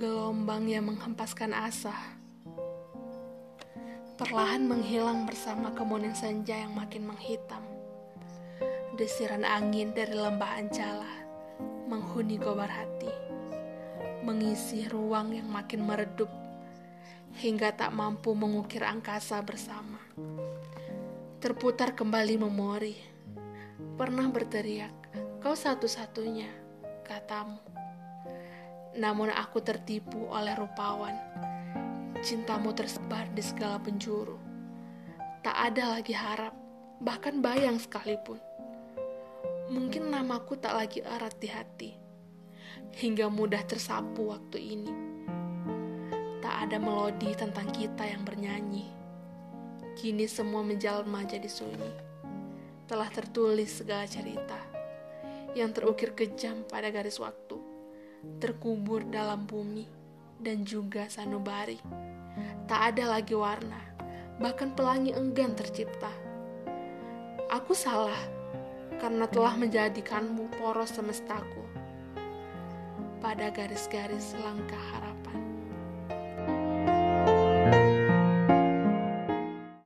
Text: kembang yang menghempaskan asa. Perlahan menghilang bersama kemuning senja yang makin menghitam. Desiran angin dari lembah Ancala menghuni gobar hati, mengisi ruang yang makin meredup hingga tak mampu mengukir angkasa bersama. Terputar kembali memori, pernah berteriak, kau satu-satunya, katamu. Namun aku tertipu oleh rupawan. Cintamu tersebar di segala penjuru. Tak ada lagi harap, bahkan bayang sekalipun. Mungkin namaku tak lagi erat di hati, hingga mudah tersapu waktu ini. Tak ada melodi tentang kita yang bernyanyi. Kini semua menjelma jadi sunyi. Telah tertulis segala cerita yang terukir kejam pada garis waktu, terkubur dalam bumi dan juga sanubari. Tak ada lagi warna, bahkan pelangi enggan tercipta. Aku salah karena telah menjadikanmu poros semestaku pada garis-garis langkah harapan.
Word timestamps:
kembang 0.00 0.64
yang 0.64 0.88
menghempaskan 0.88 1.52
asa. 1.52 1.92
Perlahan 4.16 4.64
menghilang 4.64 5.28
bersama 5.28 5.76
kemuning 5.76 6.16
senja 6.16 6.56
yang 6.56 6.72
makin 6.72 7.04
menghitam. 7.04 7.60
Desiran 8.96 9.44
angin 9.44 9.92
dari 9.92 10.16
lembah 10.16 10.56
Ancala 10.56 11.12
menghuni 11.84 12.40
gobar 12.40 12.72
hati, 12.72 13.12
mengisi 14.24 14.88
ruang 14.88 15.36
yang 15.36 15.52
makin 15.52 15.84
meredup 15.84 16.32
hingga 17.36 17.76
tak 17.76 17.92
mampu 17.92 18.32
mengukir 18.32 18.80
angkasa 18.80 19.44
bersama. 19.44 20.00
Terputar 21.44 21.92
kembali 21.92 22.40
memori, 22.40 22.96
pernah 24.00 24.24
berteriak, 24.32 25.12
kau 25.44 25.52
satu-satunya, 25.52 26.48
katamu. 27.04 27.60
Namun 28.98 29.30
aku 29.30 29.62
tertipu 29.62 30.26
oleh 30.30 30.54
rupawan. 30.58 31.14
Cintamu 32.20 32.74
tersebar 32.74 33.30
di 33.30 33.40
segala 33.40 33.78
penjuru. 33.78 34.36
Tak 35.40 35.56
ada 35.72 35.96
lagi 35.96 36.12
harap, 36.12 36.52
bahkan 37.00 37.38
bayang 37.40 37.78
sekalipun. 37.80 38.36
Mungkin 39.70 40.10
namaku 40.10 40.58
tak 40.58 40.74
lagi 40.74 40.98
erat 41.00 41.38
di 41.38 41.48
hati, 41.48 41.90
hingga 42.98 43.30
mudah 43.30 43.62
tersapu 43.62 44.34
waktu 44.34 44.58
ini. 44.58 44.92
Tak 46.42 46.66
ada 46.66 46.82
melodi 46.82 47.30
tentang 47.38 47.70
kita 47.70 48.02
yang 48.02 48.26
bernyanyi. 48.26 48.90
Kini 49.94 50.26
semua 50.26 50.66
menjelma 50.66 51.22
jadi 51.22 51.46
sunyi. 51.46 51.92
Telah 52.90 53.06
tertulis 53.14 53.78
segala 53.78 54.10
cerita 54.10 54.58
yang 55.54 55.70
terukir 55.70 56.18
kejam 56.18 56.66
pada 56.66 56.90
garis 56.90 57.22
waktu, 57.22 57.59
terkubur 58.40 59.04
dalam 59.08 59.44
bumi 59.48 59.84
dan 60.40 60.64
juga 60.64 61.08
sanubari. 61.08 61.80
Tak 62.64 62.94
ada 62.94 63.18
lagi 63.18 63.36
warna, 63.36 63.80
bahkan 64.40 64.72
pelangi 64.72 65.12
enggan 65.12 65.52
tercipta. 65.52 66.12
Aku 67.50 67.74
salah 67.74 68.20
karena 69.00 69.26
telah 69.26 69.56
menjadikanmu 69.56 70.52
poros 70.60 70.92
semestaku 70.94 71.64
pada 73.20 73.52
garis-garis 73.52 74.32
langkah 74.40 74.80
harapan. 74.96 75.40